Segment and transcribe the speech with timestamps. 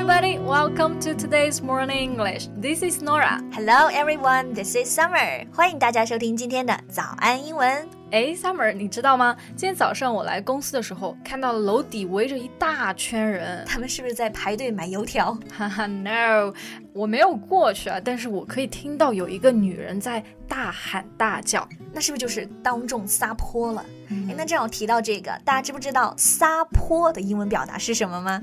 [0.00, 2.48] everybody, welcome to today's morning English.
[2.58, 3.38] This is Nora.
[3.52, 5.46] Hello everyone, this is Summer.
[5.52, 7.86] 欢迎大家收听今天的早安英文。
[8.10, 9.36] 哎，Summer，你知道吗？
[9.48, 15.36] 今天早上我来公司的时候，看到楼底围着一大圈人，他们是不是在排队买油条？
[15.54, 16.54] 哈哈，No，
[16.94, 23.84] 我没有过去啊，但是我可以听到有一个女人在大喊大叫，那是不是就是当众撒泼了？
[24.08, 28.42] 哎，那正好提到这个，大家知不知道撒泼的英文表达是什么吗？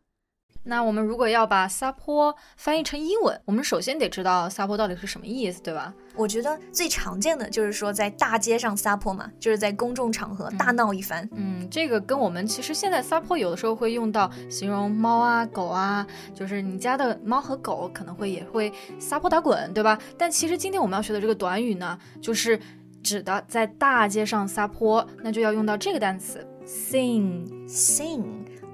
[0.63, 5.93] 那我们如果要把撒泼翻译成英文，我们首先得知道撒泼到底是什么意思，对吧？
[6.15, 11.27] 我觉得最常见的就是说在大街上撒泼嘛，就是在公众场合大闹一番。
[11.33, 19.97] 嗯，这个跟我们其实现在撒泼有的时候会用到形容猫啊、狗啊，就是你家的猫和狗可能会也会撒泼打滚，对吧？
[20.17, 22.59] 但其实今天我们要学的这个短语呢，就是
[23.01, 28.21] 指的在大街上撒泼，那就要用到这个单词 sing，sing。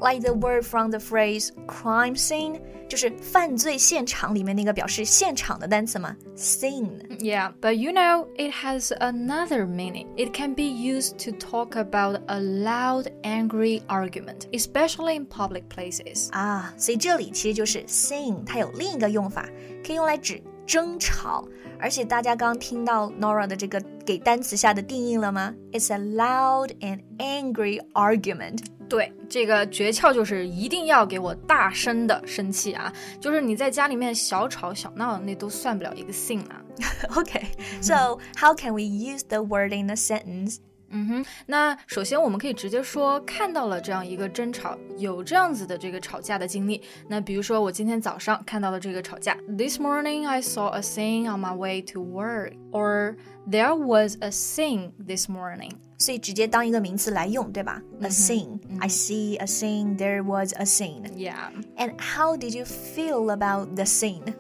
[0.01, 10.07] like the word from the phrase crime scene，就是犯罪现场里面那个表示现场的单词嘛，scene。Yeah, but you know it has another meaning.
[10.17, 16.31] It can be used to talk about a loud, angry argument, especially in public places.
[16.33, 19.49] 啊，所以这里其实就是 scene，它有另一个用法，
[19.87, 21.48] 可以用来指 争吵。
[21.80, 28.66] 而且大家刚刚听到 Nora 的这个给单词下的定义了吗？It's a loud and angry argument.
[28.90, 32.92] 对，这个诀窍就是一定要给我大声的生气啊！
[33.20, 36.64] 就是你在家里面小吵小闹，那都算不了一个 thing 啊。
[37.10, 37.48] Okay,
[37.82, 40.60] so how can we use the word in a sentence?
[40.95, 46.83] 嗯哼，那首先我们可以直接说看到了这样一个争吵，有这样子的这个吵架的经历。
[47.09, 53.17] 那比如说我今天早上看到了这个吵架，This morning I saw a scene on my way to work，or
[53.49, 55.71] there was a scene this morning。
[55.97, 57.81] 所以直接当一个名词来用，对吧？
[58.03, 64.35] A scene，I see a scene，there was a scene。Yeah。And how did you feel about the scene?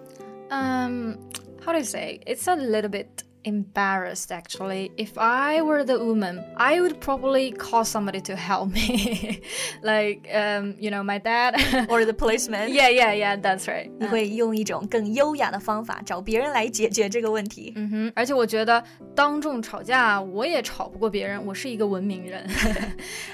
[0.50, 1.16] Um,
[1.64, 2.20] how do you say?
[2.26, 3.06] It's a little bit
[3.47, 4.92] embarrassed actually.
[4.97, 9.41] If I were the woman, I would probably call somebody to help me.
[9.82, 11.54] like, um, you know, my dad
[11.88, 12.72] or the policeman.
[12.72, 13.91] Yeah, yeah, yeah, that's right.
[13.98, 17.72] 你会用一种更优雅的方法找别人来解决这个问题。
[17.76, 18.82] 嗯哼，而且我觉得
[19.14, 22.48] 当众吵架我也吵不过别人，我是一个文明人。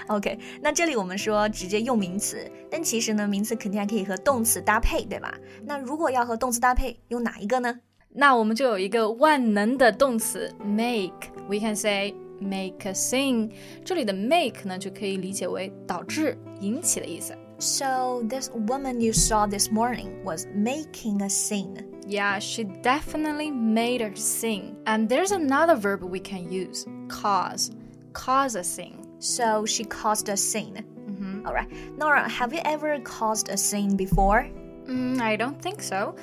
[0.07, 5.35] OK，那这里我们说直接用名词，但其实呢，名词肯定还可以和动词搭配，对吧？
[5.65, 7.81] 那如果要和动词搭配，用哪一个呢？
[8.14, 13.50] 那我们就有一个万能的动词 make，we can say make a scene。
[13.84, 17.36] 这里的 make 呢，就可以理解为导致、引起的意思。
[17.60, 21.86] So this woman you saw this morning was making a scene.
[22.06, 24.76] Yeah, she definitely made a scene.
[24.86, 27.70] And there's another verb we can use, cause.
[28.12, 29.00] Cause a scene.
[29.20, 30.84] So she caused a scene.
[31.08, 31.48] Mm -hmm.
[31.48, 31.70] All right.
[31.98, 34.46] Norah, have you ever caused a scene before?
[34.86, 36.16] Mm, I don't think so.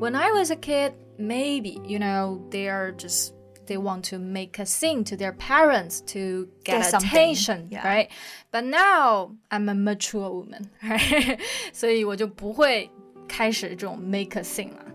[0.00, 3.33] When I was a kid, maybe, you know, they are just
[3.67, 7.87] they want to make a scene to their parents to get, get attention, yeah.
[7.87, 8.11] right?
[8.51, 11.39] But now I'm a mature woman, right?
[11.71, 12.89] 所以我就不会
[13.27, 14.85] 开始这种 make a scene 了。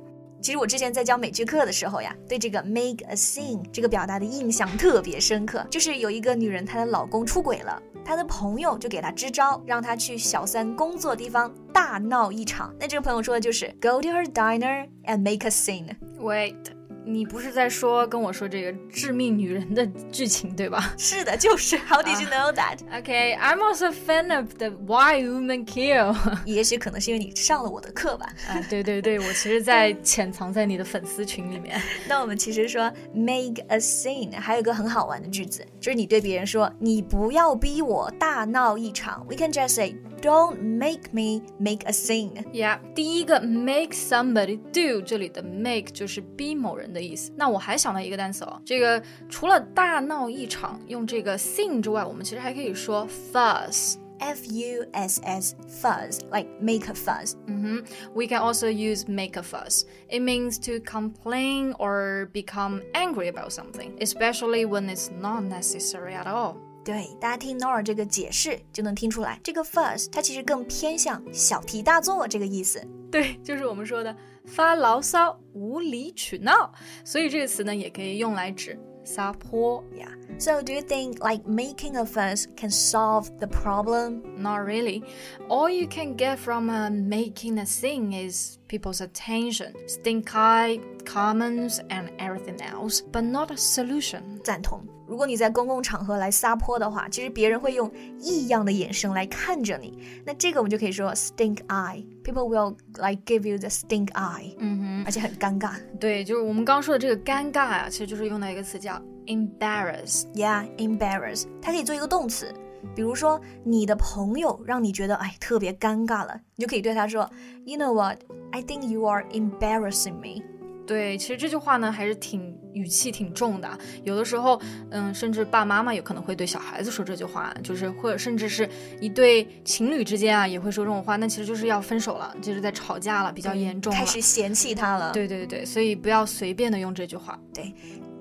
[0.41, 5.66] 其实我之前在教美剧课的时候呀，对这个 make a scene 这个表达的印象特别深刻。
[5.69, 12.74] 就是有一个女人，她的老公出轨了，她的朋友就给她支招，让她去小三工作地方大闹一场。
[12.79, 15.96] 那这个朋友说的就是 go to her diner and make a scene。
[16.19, 16.81] Wait。
[17.06, 20.94] 你不是在说跟我说这个致命女人的剧情对吧？
[20.98, 21.78] 是的，就是。
[21.78, 22.78] How did you know that?
[23.02, 26.16] Okay, I'm also a fan of the Why Women Kill。
[26.46, 28.28] 也许可能是因为你上了我的课吧。
[28.48, 31.82] 啊，对对对，我其实，在潜藏在你的粉丝群里面。
[32.08, 39.26] 那我们其实说 make a scene，还有一个很好玩的句子，就是你对别人说你不要逼我大闹一场。
[39.28, 42.43] We can just say don't make me make a scene.
[42.53, 46.87] Yeah，第一个 make somebody do，这里的 make 就是逼某人。
[46.87, 47.33] 的意思。
[47.37, 57.34] 那我还想到一个单词哦，这个除了大闹一场用这个 scene 之外，我们其实还可以说 fuss。F U S S fuzz, like make a fuss.
[57.47, 57.84] Mm -hmm.
[58.15, 59.84] We can also use make a fuss.
[60.09, 66.27] It means to complain or become angry about something, especially when it's not necessary at
[66.27, 66.57] all.
[66.84, 72.82] 对，大家听 Norah 这个解释就能听出来，这个 fuss 它其实更偏向小题大做这个意思。
[73.12, 76.72] 对，就是我们说的发牢骚、无理取闹，
[77.06, 79.84] 所以这个词呢也可以用来指撒泼。
[79.96, 80.10] Yeah.
[80.40, 84.22] So do you think like making a fuss can solve the problem?
[84.38, 85.04] Not really.
[85.50, 90.80] All you can get from uh, making a thing is people's attention, stink eye,
[91.10, 94.22] comments, and everything else, but not a solution.
[94.43, 94.84] 赞同。
[95.07, 97.89] 如果你在公共场合来撒泼的话，其实别人会用
[98.19, 99.97] 异样的眼神来看着你。
[100.25, 105.69] 那这个我们就可以说 stink eye。People will like give you the stink eye，嗯而且很尴尬。
[105.75, 110.25] 哼，对，就是我们刚刚说的这个尴尬啊，其实就是用到一个词叫 embarrass。
[110.34, 112.53] Yeah, embarrass，它可以做一个动词。
[112.95, 117.31] 比如说，你的朋友让你觉得哎特别尴尬了，你就可以对他说，
[117.65, 118.19] You know what?
[118.51, 120.43] I think you are embarrassing me.
[120.86, 128.70] 对，其实这句话呢还是挺语气挺重的啊，有的时候，嗯，甚至爸妈妈有可能会对小孩子说这句话，就是或者甚至是
[129.00, 134.00] 一对情侣之间啊也会说这种话，那其实就是要分手了，就是在吵架了，比较严重了。
[134.00, 135.12] 开始嫌弃他了。
[135.14, 137.40] 对对对，所以不要随便的用这句话。
[137.54, 137.74] 对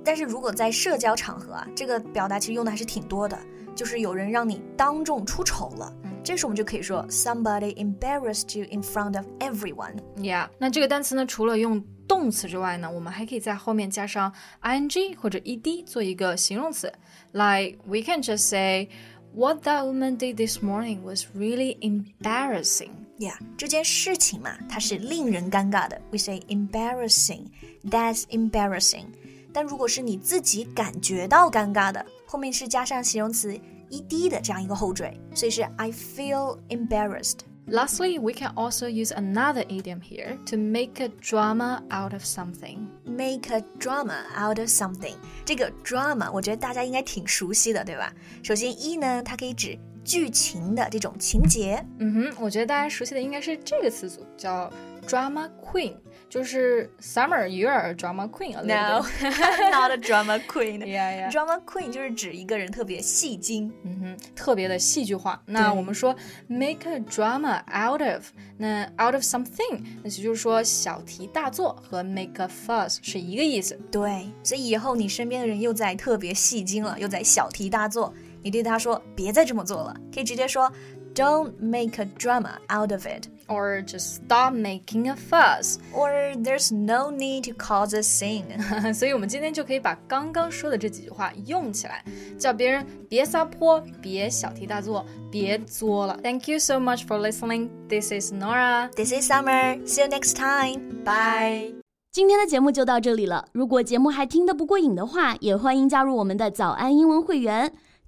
[0.05, 3.39] 但是如果在社交场合啊，这个表达其实用的还是挺多的，
[3.75, 5.93] 就是有人让你当众出丑了，
[6.30, 9.96] 这时候我们就可以说 somebody embarrassed you in front of everyone。
[10.18, 16.92] Yeah，那这个单词呢，除了用动词之外呢，我们还可以在后面加上 ing 或者 ed 做一个形容词。
[17.32, 18.90] Like we can just say,
[19.34, 26.02] "What that woman did this morning was really embarrassing." Yeah，这件事情嘛，它是令人尴尬的。
[26.12, 27.48] We say embarrassing.
[27.84, 29.06] That's embarrassing.
[29.54, 33.58] 但如果是你自己感觉到尴尬的，后面是加上形容词
[33.90, 37.40] ed 的这样一个后缀，所以是 I feel embarrassed.
[37.68, 42.88] Lastly, we can also use another idiom here to make a drama out of something.
[43.06, 45.16] Make a drama out of something.
[45.44, 48.14] 这个 drama 我觉得大家应该挺熟悉的，对吧？
[48.44, 51.84] 首先一呢，它可以指剧情的这种情节。
[51.98, 54.72] 嗯哼，我觉得大家熟悉的应该是这个词组，叫
[55.11, 55.95] drama queen，
[56.29, 60.81] 就是 Summer, you're a drama queen a No, I'm not a drama queen.
[60.81, 61.31] Yeah, yeah.
[61.33, 63.73] Drama queen 就是指一个人特别戏精。
[63.83, 65.43] 嗯哼，特别的戏剧化。
[65.47, 66.15] 那我们说
[66.47, 68.27] make a drama out of，
[68.57, 73.77] 那 out of something，那就是说小题大做，和 make a fuss 是一个意思。
[73.91, 80.71] 对，所以以后你身边的人又在特别戏精了，又在小题大做，你对他说别再这么做了，可以直接说
[81.13, 86.73] Don't make a drama out of it, or just stop making a fuss, or there's
[86.73, 88.47] no need to cause a scene.
[88.95, 92.03] 所以我们今天就可以把刚刚说的这几句话用起来，
[92.39, 96.19] 叫别人别撒泼，别小题大做，别作了。
[96.23, 97.69] Thank you so much for listening.
[97.89, 98.89] This is Norah.
[98.95, 99.85] This is Summer.
[99.85, 101.03] See you next time.
[101.05, 101.75] Bye.
[102.13, 103.47] 今天的节目就到这里了。
[103.53, 107.73] 如果节目还听得不过瘾的话，也欢迎加入我们的早安英文会员。